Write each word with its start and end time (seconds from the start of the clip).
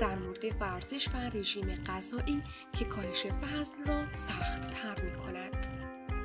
در 0.00 0.14
مورد 0.14 0.44
ورزش 0.60 1.08
و 1.08 1.16
رژیم 1.16 1.84
غذایی 1.86 2.42
که 2.72 2.84
کاهش 2.84 3.26
وزن 3.26 3.84
را 3.86 4.14
سخت 4.14 4.70
تر 4.70 5.02
می 5.02 5.12
کند. 5.12 5.66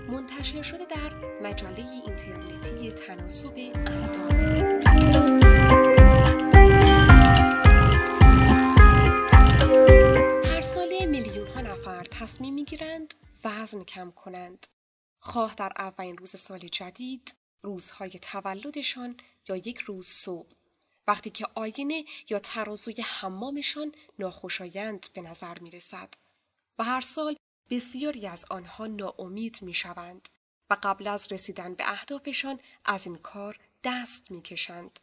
منتشر 0.09 0.61
شده 0.61 0.85
در 0.85 1.13
مجله 1.41 1.91
اینترنتی 1.91 2.91
تناسب 2.91 3.53
اندام 3.75 4.81
تصمیم 12.21 12.53
می 12.53 12.65
گیرند 12.65 13.13
وزن 13.45 13.83
کم 13.83 14.11
کنند. 14.11 14.67
خواه 15.19 15.55
در 15.55 15.71
اولین 15.77 16.17
روز 16.17 16.35
سال 16.39 16.59
جدید، 16.59 17.35
روزهای 17.61 18.09
تولدشان 18.09 19.17
یا 19.49 19.55
یک 19.55 19.77
روز 19.77 20.07
صبح 20.07 20.60
وقتی 21.07 21.29
که 21.29 21.47
آینه 21.55 22.05
یا 22.29 22.39
ترازوی 22.39 23.01
حمامشان 23.01 23.91
ناخوشایند 24.19 25.07
به 25.13 25.21
نظر 25.21 25.59
می 25.59 25.71
رسد 25.71 26.13
و 26.79 26.83
هر 26.83 27.01
سال 27.01 27.35
بسیاری 27.69 28.27
از 28.27 28.45
آنها 28.49 28.87
ناامید 28.87 29.59
می 29.61 29.73
شوند 29.73 30.29
و 30.69 30.77
قبل 30.83 31.07
از 31.07 31.31
رسیدن 31.31 31.75
به 31.75 31.91
اهدافشان 31.91 32.59
از 32.85 33.05
این 33.05 33.15
کار 33.15 33.59
دست 33.83 34.31
می 34.31 34.41
کشند. 34.41 34.99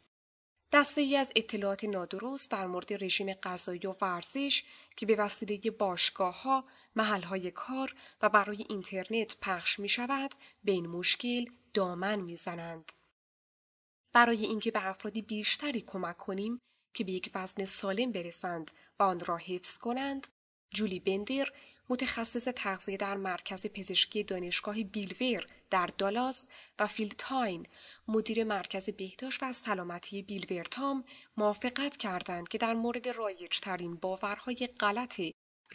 دسته 0.71 1.01
ای 1.01 1.17
از 1.17 1.31
اطلاعات 1.35 1.83
نادرست 1.83 2.51
در 2.51 2.67
مورد 2.67 3.03
رژیم 3.03 3.33
غذایی 3.33 3.87
و 3.87 3.95
ورزش 4.01 4.63
که 4.95 5.05
به 5.05 5.15
وسیله 5.15 5.71
باشگاه 5.71 6.41
ها، 6.41 6.63
محل 6.95 7.23
های 7.23 7.51
کار 7.51 7.95
و 8.21 8.29
برای 8.29 8.65
اینترنت 8.69 9.35
پخش 9.41 9.79
می 9.79 9.89
شود 9.89 10.31
به 10.63 10.71
این 10.71 10.87
مشکل 10.87 11.45
دامن 11.73 12.19
می 12.19 12.35
زنند. 12.35 12.91
برای 14.13 14.45
اینکه 14.45 14.71
به 14.71 14.87
افرادی 14.87 15.21
بیشتری 15.21 15.81
کمک 15.81 16.17
کنیم 16.17 16.61
که 16.93 17.03
به 17.03 17.11
یک 17.11 17.31
وزن 17.35 17.65
سالم 17.65 18.11
برسند 18.11 18.71
و 18.99 19.03
آن 19.03 19.19
را 19.19 19.37
حفظ 19.37 19.77
کنند 19.77 20.27
جولی 20.73 20.99
بندر 20.99 21.51
متخصص 21.89 22.47
تغذیه 22.55 22.97
در 22.97 23.15
مرکز 23.15 23.67
پزشکی 23.67 24.23
دانشگاه 24.23 24.83
بیلور 24.83 25.45
در 25.69 25.89
دالاس 25.97 26.47
و 26.79 26.87
فیل 26.87 27.13
تاین 27.17 27.67
مدیر 28.07 28.43
مرکز 28.43 28.89
بهداشت 28.89 29.43
و 29.43 29.53
سلامتی 29.53 30.21
بیلورتام 30.21 31.03
موافقت 31.37 31.97
کردند 31.97 32.47
که 32.47 32.57
در 32.57 32.73
مورد 32.73 33.07
رایجترین 33.07 33.95
باورهای 33.95 34.69
غلط 34.79 35.21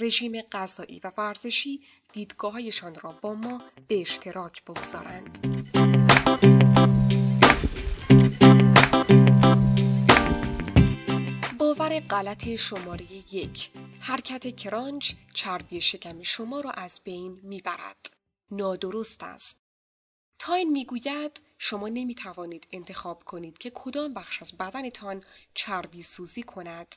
رژیم 0.01 0.41
غذایی 0.41 1.01
و 1.05 1.13
ورزشی 1.19 1.81
دیدگاههایشان 2.13 2.95
را 2.95 3.13
با 3.13 3.35
ما 3.35 3.63
به 3.89 4.01
اشتراک 4.01 4.65
بگذارند. 4.65 5.84
غلط 12.11 12.49
شماره 12.49 13.35
یک. 13.35 13.71
حرکت 14.01 14.57
کرانچ 14.57 15.13
چربی 15.35 15.81
شکم 15.81 16.23
شما 16.23 16.61
را 16.61 16.71
از 16.71 17.01
بین 17.05 17.41
می‌برد. 17.43 18.17
نادرست 18.51 19.23
است. 19.23 19.61
تاین 20.39 20.73
می‌گوید 20.73 21.41
شما 21.59 21.89
نمی 21.89 22.15
توانید 22.15 22.67
انتخاب 22.73 23.25
کنید 23.25 23.59
که 23.59 23.71
کدام 23.75 24.15
بخش 24.15 24.43
از 24.43 24.57
بدنتان 24.57 25.25
چربی 25.55 26.03
سوزی 26.03 26.43
کند. 26.43 26.97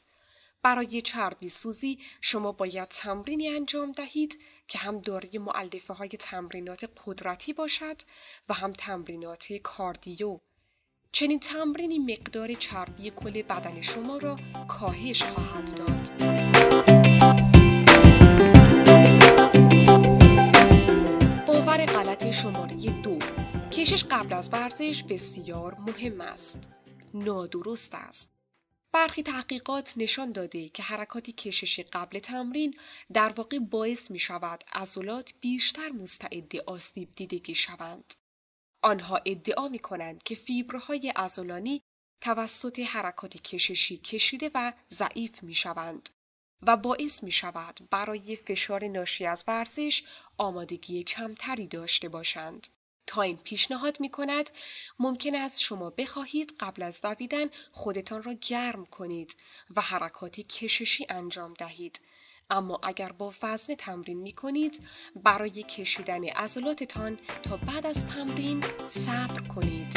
برای 0.64 1.02
چربی 1.02 1.50
سوزی 1.50 2.00
شما 2.22 2.52
باید 2.52 2.88
تمرینی 2.88 3.48
انجام 3.50 3.92
دهید 3.92 4.40
که 4.68 4.78
هم 4.78 5.00
دارای 5.00 5.38
معلفه 5.38 5.94
های 5.94 6.10
تمرینات 6.10 6.90
قدرتی 7.06 7.54
باشد 7.54 8.02
و 8.50 8.54
هم 8.54 8.74
تمرینات 8.74 9.54
کاردیو. 9.54 10.40
چنین 11.18 11.40
تمرینی 11.40 12.00
مقدار 12.00 12.54
چربی 12.54 13.12
کل 13.16 13.42
بدن 13.42 13.82
شما 13.82 14.18
را 14.18 14.40
کاهش 14.68 15.24
خواهد 15.24 15.78
داد. 15.78 16.12
باور 21.48 21.86
غلط 21.86 22.32
شماره 22.32 23.02
دو 23.02 23.20
کشش 23.72 24.04
قبل 24.04 24.34
از 24.34 24.54
ورزش 24.54 25.04
بسیار 25.04 25.76
مهم 25.80 26.22
است. 26.22 26.70
نادرست 27.14 27.96
است. 27.96 28.32
برخی 28.92 29.24
تحقیقات 29.24 29.94
نشان 29.98 30.32
داده 30.32 30.70
که 30.70 30.84
حرکات 30.84 31.30
کششی 31.30 31.84
قبل 31.84 32.20
تمرین 32.20 32.74
در 33.14 33.30
واقع 33.30 33.60
باعث 33.60 34.12
می 34.12 34.20
شود 34.20 34.64
عضلات 34.74 35.34
بیشتر 35.42 35.90
مستعد 35.90 36.56
آسیب 36.66 37.12
دیدگی 37.12 37.56
شوند. 37.56 38.14
آنها 38.82 39.22
ادعا 39.26 39.68
می 39.68 39.80
کنند 39.80 40.24
که 40.24 40.36
فیبرهای 40.36 41.14
ازولانی 41.16 41.82
توسط 42.22 42.80
حرکات 42.80 43.38
کششی 43.38 43.98
کشیده 43.98 44.52
و 44.54 44.74
ضعیف 44.90 45.44
می 45.44 45.54
شوند 45.54 46.10
و 46.62 46.78
باعث 46.78 47.24
می 47.24 47.32
شود 47.32 47.80
برای 47.92 48.36
فشار 48.36 48.88
ناشی 48.88 49.26
از 49.26 49.44
ورزش 49.48 50.04
آمادگی 50.38 51.04
کمتری 51.04 51.68
داشته 51.68 52.10
باشند. 52.10 52.68
تا 53.08 53.22
این 53.22 53.38
پیشنهاد 53.38 54.00
می 54.00 54.10
کند 54.10 54.50
ممکن 55.00 55.36
است 55.36 55.62
شما 55.62 55.90
بخواهید 55.90 56.56
قبل 56.60 56.84
از 56.84 57.02
دویدن 57.02 57.50
خودتان 57.72 58.24
را 58.24 58.34
گرم 58.34 58.86
کنید 58.86 59.36
و 59.76 59.82
حرکات 59.82 60.40
کششی 60.40 61.06
انجام 61.10 61.54
دهید 61.54 62.02
اما 62.50 62.80
اگر 62.84 63.12
با 63.12 63.34
وزن 63.44 63.76
تمرین 63.76 64.18
می 64.18 64.32
کنید 64.32 64.80
برای 65.16 65.64
کشیدن 65.64 66.24
عضلاتتان 66.24 67.18
تا 67.44 67.58
بعد 67.58 67.86
از 67.86 68.08
تمرین 68.08 68.64
صبر 68.88 69.42
کنید. 69.48 69.94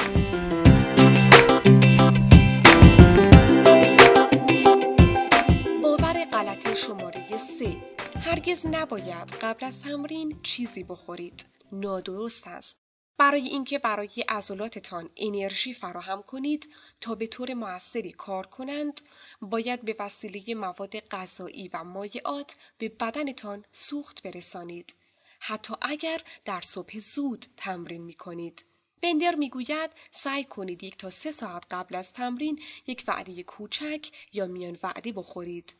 باور 5.82 6.24
غلط 6.32 6.74
شماره 6.74 7.38
3 7.38 7.76
هرگز 8.20 8.66
نباید 8.66 9.32
قبل 9.42 9.66
از 9.66 9.82
تمرین 9.82 10.40
چیزی 10.42 10.84
بخورید. 10.84 11.46
نادرست 11.72 12.48
است. 12.48 12.89
برای 13.20 13.48
اینکه 13.48 13.78
برای 13.78 14.24
عضلاتتان 14.28 15.10
انرژی 15.16 15.74
فراهم 15.74 16.22
کنید 16.22 16.68
تا 17.00 17.14
به 17.14 17.26
طور 17.26 17.54
موثری 17.54 18.12
کار 18.12 18.46
کنند 18.46 19.00
باید 19.40 19.82
به 19.82 19.96
وسیله 19.98 20.54
مواد 20.54 21.00
غذایی 21.00 21.70
و 21.72 21.84
مایعات 21.84 22.56
به 22.78 22.88
بدنتان 22.88 23.64
سوخت 23.72 24.22
برسانید 24.22 24.94
حتی 25.40 25.74
اگر 25.82 26.22
در 26.44 26.60
صبح 26.60 26.98
زود 26.98 27.46
تمرین 27.56 28.02
می 28.02 28.14
کنید. 28.14 28.64
بندر 29.02 29.34
می‌گوید 29.34 29.90
سعی 30.10 30.44
کنید 30.44 30.82
یک 30.82 30.96
تا 30.96 31.10
سه 31.10 31.32
ساعت 31.32 31.64
قبل 31.70 31.94
از 31.94 32.12
تمرین 32.12 32.62
یک 32.86 33.04
وعده 33.08 33.42
کوچک 33.42 34.08
یا 34.32 34.46
میان 34.46 34.78
وعده 34.82 35.12
بخورید. 35.12 35.79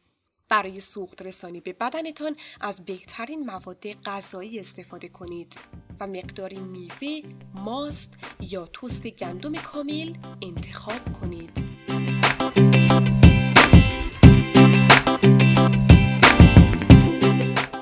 برای 0.51 0.81
سوخت 0.81 1.23
رسانی 1.23 1.61
به 1.61 1.73
بدنتان 1.73 2.37
از 2.61 2.85
بهترین 2.85 3.47
مواد 3.47 3.93
غذایی 3.93 4.61
استفاده 4.61 5.09
کنید 5.09 5.59
و 6.01 6.07
مقداری 6.07 6.59
میوه، 6.59 7.23
ماست 7.55 8.15
یا 8.41 8.67
توست 8.67 9.07
گندم 9.07 9.53
کامل 9.53 10.15
انتخاب 10.43 11.13
کنید. 11.21 11.51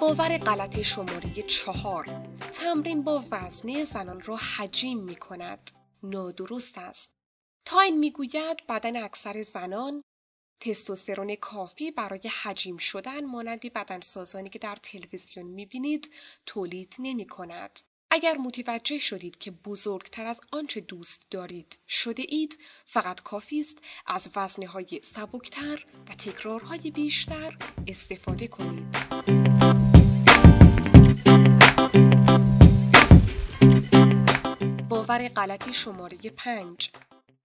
باور 0.00 0.38
غلط 0.38 0.80
شماره 0.80 1.42
چهار 1.46 2.04
تمرین 2.52 3.02
با 3.02 3.24
وزنه 3.30 3.84
زنان 3.84 4.20
را 4.20 4.36
حجیم 4.36 5.04
می 5.04 5.16
کند. 5.16 5.70
نادرست 6.02 6.78
است. 6.78 7.12
تاین 7.64 7.98
می‌گوید 7.98 8.66
بدن 8.68 9.04
اکثر 9.04 9.42
زنان 9.42 10.02
تستوسترون 10.60 11.36
کافی 11.36 11.91
برای 11.91 12.30
حجیم 12.42 12.76
شدن 12.76 13.24
مانند 13.24 13.72
بدنسازانی 13.72 14.48
که 14.48 14.58
در 14.58 14.76
تلویزیون 14.76 15.46
می‌بینید 15.46 16.10
تولید 16.46 16.94
نمی 16.98 17.26
کند. 17.26 17.80
اگر 18.10 18.36
متوجه 18.36 18.98
شدید 18.98 19.38
که 19.38 19.50
بزرگتر 19.50 20.26
از 20.26 20.41
آنچه 20.52 20.80
دوست 20.80 21.26
دارید 21.30 21.78
شده 21.88 22.25
اید 22.28 22.58
فقط 22.84 23.20
کافی 23.20 23.60
است 23.60 23.78
از 24.06 24.31
وزنه 24.37 24.66
های 24.66 25.00
سبکتر 25.02 25.84
و 26.08 26.14
تکرارهای 26.14 26.90
بیشتر 26.90 27.56
استفاده 27.87 28.49
کنید. 28.49 28.96
باور 34.88 35.28
غلطی 35.28 35.72
شماره 35.72 36.16
پنج 36.16 36.90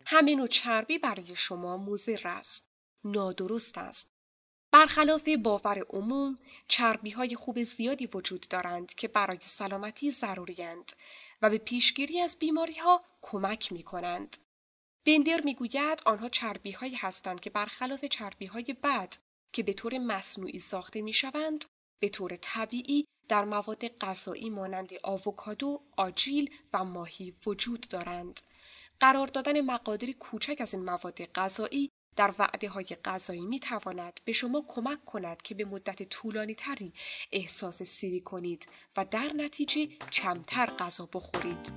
همین 0.05 0.39
و 0.39 0.47
چربی 0.47 0.97
برای 0.97 1.35
شما 1.35 1.77
مضر 1.77 2.21
است. 2.25 2.72
نادرست 3.05 3.77
است. 3.77 4.13
برخلاف 4.71 5.29
باور 5.43 5.83
عموم 5.89 6.39
چربی 6.67 7.09
های 7.09 7.35
خوب 7.35 7.63
زیادی 7.63 8.05
وجود 8.05 8.45
دارند 8.49 8.93
که 8.93 9.07
برای 9.07 9.39
سلامتی 9.41 10.11
ضروریند 10.11 10.91
و 11.41 11.49
به 11.49 11.57
پیشگیری 11.57 12.19
از 12.21 12.39
بیماری 12.39 12.79
ها 12.79 13.03
کمک 13.21 13.71
می 13.71 13.83
کنند. 13.83 14.37
بندر 15.05 15.41
می 15.41 15.55
گوید 15.55 16.01
آنها 16.05 16.29
چربی 16.29 16.71
هایی 16.71 16.95
هستند 16.95 17.39
که 17.39 17.49
برخلاف 17.49 18.05
چربی 18.05 18.45
های 18.45 18.75
بد 18.83 19.15
که 19.53 19.63
به 19.63 19.73
طور 19.73 19.97
مصنوعی 19.97 20.59
ساخته 20.59 21.01
می 21.01 21.13
شوند 21.13 21.65
به 21.99 22.09
طور 22.09 22.35
طبیعی 22.41 23.05
در 23.27 23.45
مواد 23.45 23.87
غذایی 23.87 24.49
مانند 24.49 24.89
آووکادو، 25.03 25.81
آجیل 25.97 26.55
و 26.73 26.83
ماهی 26.83 27.33
وجود 27.45 27.87
دارند. 27.89 28.41
قرار 28.99 29.27
دادن 29.27 29.61
مقادیر 29.61 30.17
کوچک 30.17 30.57
از 30.59 30.73
این 30.73 30.83
مواد 30.85 31.25
غذایی 31.25 31.89
در 32.15 32.33
وعده 32.39 32.69
های 32.69 32.85
غذایی 33.05 33.41
می 33.41 33.59
تواند 33.59 34.19
به 34.25 34.31
شما 34.31 34.63
کمک 34.67 35.05
کند 35.05 35.41
که 35.41 35.55
به 35.55 35.65
مدت 35.65 36.03
طولانی 36.03 36.55
تری 36.55 36.93
احساس 37.31 37.83
سیری 37.83 38.19
کنید 38.19 38.67
و 38.97 39.05
در 39.05 39.31
نتیجه 39.35 39.87
کمتر 40.11 40.65
غذا 40.65 41.09
بخورید. 41.13 41.71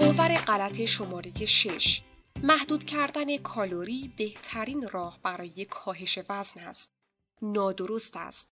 باور 0.00 0.34
غلط 0.34 0.84
شماره 0.84 1.46
6 1.46 2.02
محدود 2.42 2.84
کردن 2.84 3.36
کالوری 3.36 4.12
بهترین 4.16 4.88
راه 4.88 5.18
برای 5.22 5.64
کاهش 5.64 6.18
وزن 6.28 6.60
است. 6.60 6.90
نادرست 7.42 8.16
است. 8.16 8.50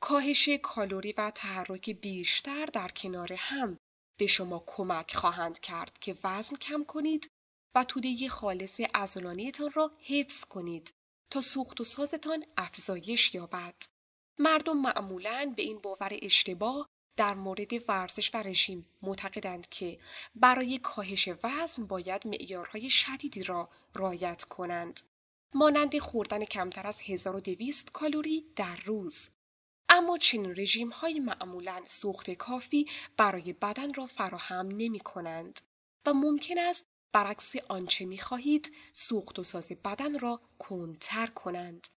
کاهش 0.00 0.48
کالوری 0.62 1.14
و 1.18 1.30
تحرک 1.30 1.90
بیشتر 1.90 2.66
در 2.66 2.88
کنار 2.88 3.32
هم 3.32 3.78
به 4.18 4.26
شما 4.26 4.64
کمک 4.66 5.16
خواهند 5.16 5.60
کرد 5.60 5.98
که 6.00 6.16
وزن 6.24 6.56
کم 6.56 6.84
کنید 6.84 7.30
و 7.74 7.84
توده 7.84 8.28
خالص 8.28 8.80
ازولانیتان 8.94 9.70
را 9.74 9.92
حفظ 10.02 10.44
کنید 10.44 10.94
تا 11.30 11.40
سوخت 11.40 11.80
و 11.80 11.84
سازتان 11.84 12.44
افزایش 12.56 13.34
یابد. 13.34 13.74
مردم 14.38 14.76
معمولا 14.76 15.52
به 15.56 15.62
این 15.62 15.78
باور 15.78 16.18
اشتباه 16.22 16.88
در 17.16 17.34
مورد 17.34 17.88
ورزش 17.88 18.34
و 18.34 18.42
رژیم 18.42 18.86
معتقدند 19.02 19.68
که 19.68 19.98
برای 20.34 20.78
کاهش 20.78 21.28
وزن 21.42 21.86
باید 21.86 22.26
معیارهای 22.26 22.90
شدیدی 22.90 23.44
را 23.44 23.68
رعایت 23.94 24.44
کنند. 24.44 25.00
مانند 25.54 25.98
خوردن 25.98 26.44
کمتر 26.44 26.86
از 26.86 27.00
1200 27.00 27.90
کالری 27.92 28.44
در 28.56 28.76
روز. 28.76 29.28
اما 29.98 30.18
چنین 30.18 30.54
رژیم 30.56 30.88
های 30.88 31.20
معمولا 31.20 31.82
سوخت 31.86 32.30
کافی 32.30 32.86
برای 33.16 33.52
بدن 33.52 33.94
را 33.94 34.06
فراهم 34.06 34.66
نمی 34.66 35.00
کنند 35.00 35.60
و 36.06 36.14
ممکن 36.14 36.58
است 36.58 36.86
برعکس 37.12 37.52
آنچه 37.68 38.04
می 38.04 38.18
خواهید 38.18 38.72
سوخت 38.92 39.38
و 39.38 39.42
ساز 39.42 39.72
بدن 39.84 40.18
را 40.18 40.40
کندتر 40.58 41.26
کنند. 41.26 41.88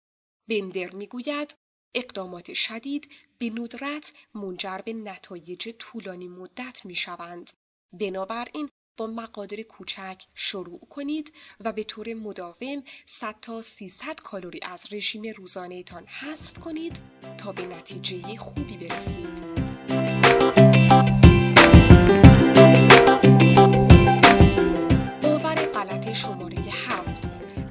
بندر 0.50 0.96
می 0.96 1.08
گوید 1.08 1.56
اقدامات 1.96 2.54
شدید 2.54 3.12
به 3.38 3.50
ندرت 3.50 4.14
منجر 4.34 4.78
به 4.86 4.94
نتایج 4.94 5.70
طولانی 5.70 6.28
مدت 6.28 6.86
می 6.86 6.96
شوند. 6.96 7.52
بنابراین 7.94 8.70
با 9.02 9.08
مقادیر 9.08 9.64
کوچک 9.64 10.24
شروع 10.36 10.80
کنید 10.80 11.34
و 11.60 11.74
به 11.74 11.84
طور 11.84 12.14
مداوم 12.14 12.84
100 13.06 13.36
تا 13.42 13.62
300 13.62 14.16
کالری 14.16 14.60
از 14.62 14.86
رژیم 14.92 15.34
روزانهتان 15.38 16.06
حذف 16.06 16.60
کنید 16.60 17.02
تا 17.38 17.52
به 17.52 17.66
نتیجه 17.66 18.38
خوبی 18.38 18.78
برسید. 18.78 19.62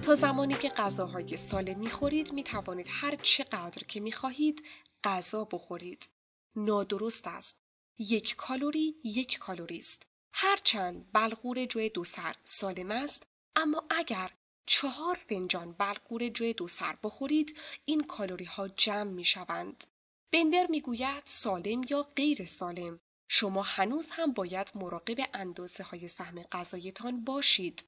تا 0.03 0.15
زمانی 0.15 0.55
که 0.55 0.69
غذاهای 0.69 1.37
سالم 1.37 1.79
می‌خورید 1.79 2.32
می 2.32 2.44
توانید 2.44 2.87
هر 2.88 3.17
چقدر 3.23 3.82
که 3.88 4.00
می 4.00 4.12
خواهید 4.12 4.62
غذا 5.05 5.44
بخورید. 5.44 6.09
نادرست 6.56 7.27
است. 7.27 7.59
یک 7.99 8.37
کالری 8.37 8.94
یک 9.05 9.38
کالری 9.38 9.79
است. 9.79 10.09
هرچند 10.32 11.12
بلغور 11.12 11.65
جوی 11.65 11.88
دو 11.88 12.05
سر 12.05 12.37
سالم 12.44 12.91
است 12.91 13.27
اما 13.56 13.85
اگر 13.91 14.31
چهار 14.67 15.15
فنجان 15.15 15.73
بلغور 15.73 16.29
جوی 16.29 16.53
دو 16.53 16.69
سر 16.69 16.97
بخورید 17.03 17.59
این 17.85 18.05
کالری 18.05 18.44
ها 18.44 18.69
جمع 18.69 19.11
می 19.11 19.25
شوند. 19.25 19.85
بندر 20.32 20.67
می 20.69 20.81
گوید 20.81 21.23
سالم 21.25 21.82
یا 21.91 22.03
غیر 22.03 22.47
سالم 22.47 23.00
شما 23.29 23.62
هنوز 23.62 24.11
هم 24.11 24.32
باید 24.32 24.73
مراقب 24.75 25.17
اندازه 25.35 25.85
های 25.85 26.09
سهم 26.09 26.43
غذایتان 26.43 27.25
باشید. 27.25 27.85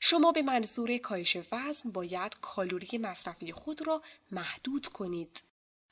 شما 0.00 0.32
به 0.32 0.42
منظور 0.42 0.98
کاهش 0.98 1.36
وزن 1.52 1.90
باید 1.90 2.36
کالری 2.40 2.98
مصرفی 2.98 3.52
خود 3.52 3.86
را 3.86 4.02
محدود 4.30 4.86
کنید. 4.86 5.42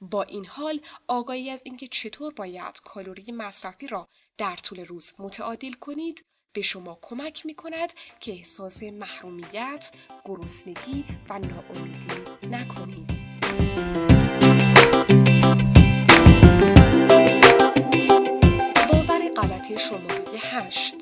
با 0.01 0.23
این 0.23 0.47
حال 0.47 0.81
آگاهی 1.09 1.51
از 1.51 1.63
اینکه 1.65 1.89
چطور 1.89 2.35
باید 2.35 2.81
کالری 2.85 3.33
مصرفی 3.33 3.87
را 3.87 4.09
در 4.39 4.57
طول 4.57 4.85
روز 4.85 5.13
متعادل 5.19 5.73
کنید 5.73 6.25
به 6.53 6.63
شما 6.63 6.99
کمک 7.03 7.47
می 7.47 7.55
کند 7.55 7.93
که 8.21 8.33
احساس 8.33 8.83
محرومیت، 8.83 9.91
گرسنگی 10.25 11.05
و 11.31 11.39
ناامیدی 11.39 12.07
نکنید. 12.43 13.09
باور 18.93 19.29
غلط 19.37 19.77
شماره 19.77 20.39
هشت 20.39 20.95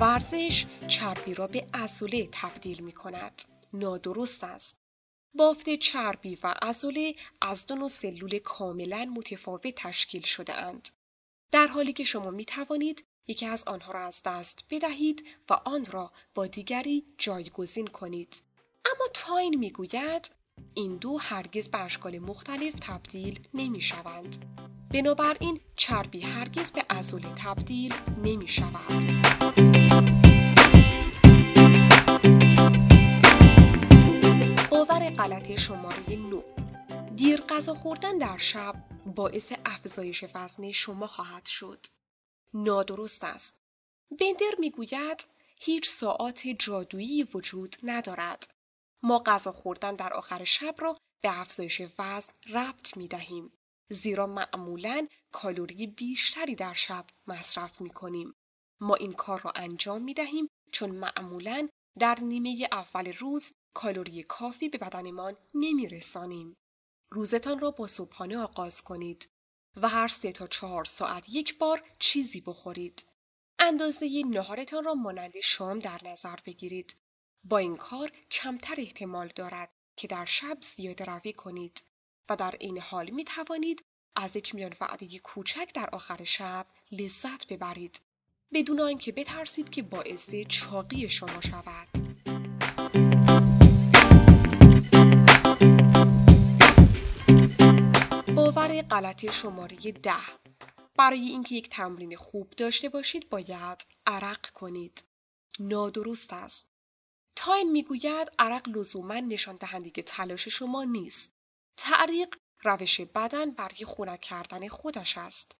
ورزش 0.00 0.66
چربی 0.88 1.34
را 1.34 1.46
به 1.46 1.66
ازوله 1.72 2.28
تبدیل 2.32 2.82
می 2.82 2.92
کند. 2.92 3.42
نادرست 3.72 4.44
است. 4.44 4.87
بافت 5.38 5.74
چربی 5.74 6.38
و 6.42 6.54
عضله 6.62 7.14
از 7.40 7.66
دو 7.66 7.74
نوع 7.74 7.88
سلول 7.88 8.38
کاملا 8.38 9.12
متفاوت 9.14 9.74
تشکیل 9.76 10.22
شده 10.22 10.54
اند. 10.54 10.88
در 11.52 11.66
حالی 11.66 11.92
که 11.92 12.04
شما 12.04 12.30
می 12.30 12.44
توانید 12.44 13.04
یکی 13.26 13.46
از 13.46 13.64
آنها 13.64 13.92
را 13.92 14.00
از 14.00 14.22
دست 14.24 14.64
بدهید 14.70 15.26
و 15.50 15.52
آن 15.64 15.84
را 15.84 16.12
با 16.34 16.46
دیگری 16.46 17.04
جایگزین 17.18 17.86
کنید. 17.86 18.42
اما 18.84 19.08
تاین 19.14 19.58
می 19.58 19.70
گوید 19.70 20.30
این 20.74 20.96
دو 20.96 21.18
هرگز 21.18 21.68
به 21.68 21.78
اشکال 21.78 22.18
مختلف 22.18 22.74
تبدیل 22.80 23.40
نمی 23.54 23.80
شوند. 23.80 24.44
بنابراین 24.94 25.60
چربی 25.76 26.20
هرگز 26.20 26.72
به 26.72 26.84
عضله 26.90 27.34
تبدیل 27.36 27.94
نمی 28.24 28.48
شود. 28.48 30.27
غلط 35.28 35.56
شماره 35.58 36.16
9 36.16 36.44
دیر 37.16 37.40
غذا 37.40 37.74
خوردن 37.74 38.18
در 38.18 38.38
شب 38.38 38.74
باعث 39.06 39.52
افزایش 39.64 40.24
وزن 40.34 40.72
شما 40.72 41.06
خواهد 41.06 41.46
شد. 41.46 41.86
نادرست 42.54 43.24
است. 43.24 43.58
بندر 44.10 44.54
می‌گوید 44.58 45.24
هیچ 45.60 45.88
ساعت 45.88 46.46
جادویی 46.58 47.22
وجود 47.34 47.76
ندارد. 47.82 48.54
ما 49.02 49.18
غذا 49.26 49.52
خوردن 49.52 49.96
در 49.96 50.12
آخر 50.12 50.44
شب 50.44 50.74
را 50.78 50.98
به 51.22 51.40
افزایش 51.40 51.82
وزن 51.98 52.32
ربط 52.50 52.96
می 52.96 53.08
دهیم. 53.08 53.52
زیرا 53.90 54.26
معمولا 54.26 55.08
کالری 55.32 55.86
بیشتری 55.86 56.54
در 56.54 56.74
شب 56.74 57.04
مصرف 57.26 57.80
می 57.80 57.90
کنیم. 57.90 58.34
ما 58.80 58.94
این 58.94 59.12
کار 59.12 59.40
را 59.40 59.50
انجام 59.50 60.02
می 60.02 60.14
دهیم 60.14 60.48
چون 60.72 60.90
معمولا 60.90 61.68
در 61.98 62.18
نیمه 62.20 62.68
اول 62.72 63.12
روز 63.12 63.52
کالری 63.78 64.22
کافی 64.22 64.68
به 64.68 64.78
بدنمان 64.78 65.36
نمی 65.54 65.88
رسانیم. 65.88 66.56
روزتان 67.10 67.60
را 67.60 67.70
با 67.70 67.86
صبحانه 67.86 68.38
آغاز 68.38 68.82
کنید 68.82 69.28
و 69.76 69.88
هر 69.88 70.08
سه 70.08 70.32
تا 70.32 70.46
چهار 70.46 70.84
ساعت 70.84 71.28
یک 71.28 71.58
بار 71.58 71.82
چیزی 71.98 72.40
بخورید. 72.40 73.04
اندازه 73.58 74.22
نهارتان 74.30 74.84
را 74.84 74.94
مانند 74.94 75.40
شام 75.42 75.78
در 75.78 76.00
نظر 76.04 76.36
بگیرید. 76.44 76.96
با 77.44 77.58
این 77.58 77.76
کار 77.76 78.12
کمتر 78.30 78.74
احتمال 78.78 79.28
دارد 79.36 79.70
که 79.96 80.08
در 80.08 80.24
شب 80.24 80.58
زیاده 80.60 81.04
روی 81.04 81.32
کنید 81.32 81.82
و 82.28 82.36
در 82.36 82.54
این 82.60 82.78
حال 82.78 83.10
می 83.10 83.24
توانید 83.24 83.84
از 84.16 84.36
یک 84.36 84.54
میان 84.54 84.74
وعده 84.80 85.18
کوچک 85.18 85.72
در 85.74 85.90
آخر 85.92 86.24
شب 86.24 86.66
لذت 86.92 87.46
ببرید 87.46 88.00
بدون 88.52 88.80
آنکه 88.80 89.12
بترسید 89.12 89.70
که 89.70 89.82
باعث 89.82 90.34
چاقی 90.48 91.08
شما 91.08 91.40
شود. 91.40 91.88
باور 99.00 99.12
غلط 99.12 99.30
شماره 99.30 99.92
ده 99.92 100.12
برای 100.96 101.20
اینکه 101.20 101.54
یک 101.54 101.68
تمرین 101.68 102.16
خوب 102.16 102.50
داشته 102.50 102.88
باشید 102.88 103.28
باید 103.28 103.86
عرق 104.06 104.50
کنید. 104.50 105.04
نادرست 105.58 106.32
است. 106.32 106.68
تاین 107.36 107.72
می‌گوید 107.72 108.28
عرق 108.38 108.68
لزوما 108.68 109.14
نشان 109.20 109.56
دهنده 109.56 109.90
تلاش 109.90 110.48
شما 110.48 110.84
نیست. 110.84 111.32
تعریق 111.76 112.36
روش 112.62 113.00
بدن 113.00 113.50
برای 113.50 113.84
خنک 113.84 114.20
کردن 114.20 114.68
خودش 114.68 115.18
است. 115.18 115.56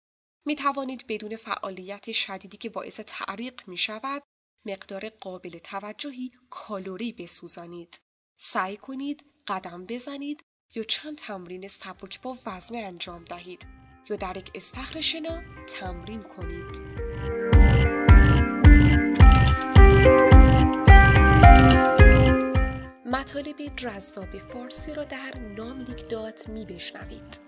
می 0.47 0.57
توانید 0.57 1.07
بدون 1.07 1.37
فعالیت 1.37 2.13
شدیدی 2.13 2.57
که 2.57 2.69
باعث 2.69 3.01
تعریق 3.01 3.69
می 3.69 3.77
شود 3.77 4.23
مقدار 4.67 5.09
قابل 5.09 5.59
توجهی 5.59 6.33
کالری 6.51 7.13
بسوزانید. 7.13 8.01
سعی 8.37 8.77
کنید 8.77 9.25
قدم 9.47 9.85
بزنید 9.85 10.45
یا 10.75 10.83
چند 10.83 11.19
تمرین 11.19 11.69
سبک 11.69 12.21
با 12.23 12.39
وزنه 12.47 12.79
انجام 12.79 13.25
دهید 13.25 13.67
یا 14.11 14.17
در 14.17 14.37
یک 14.37 14.51
استخر 14.55 15.01
شنا 15.01 15.43
تمرین 15.67 16.23
کنید. 16.23 16.99
مطالب 23.07 23.77
جذاب 23.77 24.39
فارسی 24.39 24.95
را 24.95 25.05
در 25.05 25.39
نام 25.39 25.81
لیک 25.81 26.09
dot 26.09 26.49
me 26.49 26.65
بشنوید. 26.65 27.41